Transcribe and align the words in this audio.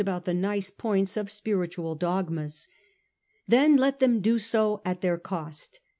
about 0.01 0.25
the 0.25 0.33
nice 0.33 0.71
points 0.71 1.15
of 1.15 1.29
spiritual 1.29 1.93
dogmas. 1.93 2.67
Then 3.47 3.77
let 3.77 3.99
them 3.99 4.19
do 4.19 4.39
so 4.39 4.81
at 4.83 5.01
their 5.01 5.19
cost. 5.19 5.79